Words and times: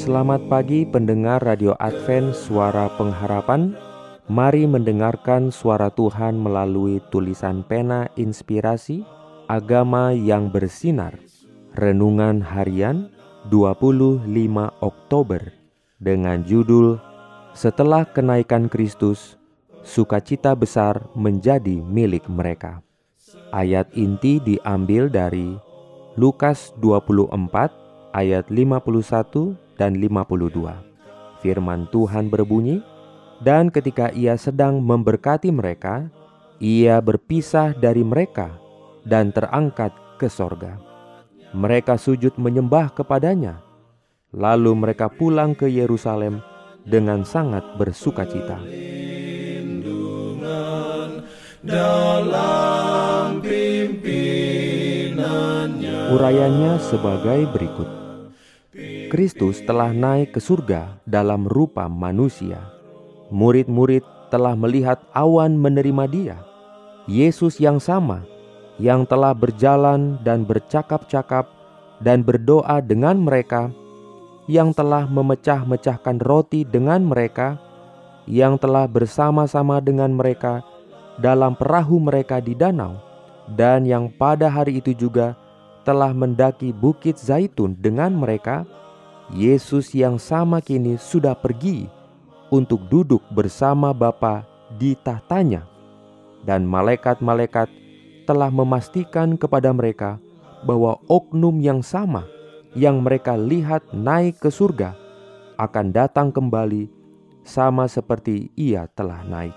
Selamat 0.00 0.40
pagi 0.48 0.88
pendengar 0.88 1.44
Radio 1.44 1.76
Advent 1.76 2.32
Suara 2.32 2.88
Pengharapan. 2.96 3.76
Mari 4.32 4.64
mendengarkan 4.64 5.52
suara 5.52 5.92
Tuhan 5.92 6.40
melalui 6.40 7.04
tulisan 7.12 7.60
pena 7.60 8.08
inspirasi 8.16 9.04
Agama 9.44 10.16
yang 10.16 10.48
bersinar. 10.48 11.20
Renungan 11.76 12.40
harian 12.40 13.12
25 13.52 14.24
Oktober 14.80 15.52
Dengan 16.00 16.48
judul 16.48 16.96
Setelah 17.52 18.08
kenaikan 18.08 18.72
Kristus 18.72 19.36
Sukacita 19.84 20.56
besar 20.56 21.12
menjadi 21.12 21.76
milik 21.76 22.24
mereka. 22.24 22.80
Ayat 23.52 23.92
inti 23.92 24.40
diambil 24.40 25.12
dari 25.12 25.60
Lukas 26.16 26.72
24 26.80 28.16
ayat 28.16 28.48
51 28.48 29.68
dan 29.80 29.96
52 29.96 31.40
Firman 31.40 31.88
Tuhan 31.88 32.28
berbunyi 32.28 32.84
Dan 33.40 33.72
ketika 33.72 34.12
ia 34.12 34.36
sedang 34.36 34.84
memberkati 34.84 35.48
mereka 35.48 36.12
Ia 36.60 37.00
berpisah 37.00 37.72
dari 37.72 38.04
mereka 38.04 38.60
dan 39.04 39.32
terangkat 39.32 39.92
ke 40.20 40.28
sorga. 40.28 40.76
Mereka 41.56 41.98
sujud 41.98 42.36
menyembah 42.38 42.94
kepadanya, 42.94 43.58
lalu 44.30 44.76
mereka 44.76 45.10
pulang 45.10 45.56
ke 45.56 45.66
Yerusalem 45.66 46.44
dengan 46.86 47.26
sangat 47.26 47.64
bersuka 47.74 48.28
cita. 48.28 48.60
Urayanya 56.10 56.72
sebagai 56.82 57.40
berikut. 57.50 57.99
Kristus 59.10 59.58
telah 59.66 59.90
naik 59.90 60.38
ke 60.38 60.40
surga 60.40 61.02
dalam 61.02 61.50
rupa 61.50 61.90
manusia. 61.90 62.62
Murid-murid 63.34 64.06
telah 64.30 64.54
melihat 64.54 65.02
awan 65.10 65.58
menerima 65.58 66.04
dia. 66.06 66.38
Yesus 67.10 67.58
yang 67.58 67.82
sama 67.82 68.22
yang 68.80 69.04
telah 69.04 69.36
berjalan 69.36 70.16
dan 70.24 70.48
bercakap-cakap 70.48 71.44
dan 72.00 72.24
berdoa 72.24 72.80
dengan 72.80 73.20
mereka, 73.20 73.68
yang 74.48 74.72
telah 74.72 75.04
memecah-mecahkan 75.04 76.16
roti 76.24 76.64
dengan 76.64 77.04
mereka, 77.04 77.60
yang 78.24 78.56
telah 78.56 78.88
bersama-sama 78.88 79.84
dengan 79.84 80.08
mereka 80.16 80.64
dalam 81.20 81.52
perahu 81.52 82.00
mereka 82.00 82.40
di 82.40 82.56
danau, 82.56 82.96
dan 83.52 83.84
yang 83.84 84.08
pada 84.08 84.48
hari 84.48 84.80
itu 84.80 84.96
juga 84.96 85.36
telah 85.84 86.16
mendaki 86.16 86.72
bukit 86.72 87.20
Zaitun 87.20 87.76
dengan 87.76 88.16
mereka, 88.16 88.64
Yesus 89.30 89.94
yang 89.94 90.18
sama 90.18 90.58
kini 90.58 90.98
sudah 90.98 91.38
pergi 91.38 91.86
untuk 92.50 92.82
duduk 92.90 93.22
bersama 93.30 93.94
Bapa 93.94 94.42
di 94.74 94.98
tahtanya, 94.98 95.62
dan 96.42 96.66
malaikat-malaikat 96.66 97.70
telah 98.26 98.50
memastikan 98.50 99.38
kepada 99.38 99.70
mereka 99.70 100.18
bahwa 100.66 100.98
oknum 101.06 101.62
yang 101.62 101.78
sama 101.78 102.26
yang 102.74 103.02
mereka 103.06 103.38
lihat 103.38 103.86
naik 103.94 104.42
ke 104.42 104.50
surga 104.50 104.98
akan 105.62 105.94
datang 105.94 106.34
kembali 106.34 106.90
sama 107.46 107.86
seperti 107.86 108.50
ia 108.58 108.90
telah 108.98 109.22
naik. 109.26 109.54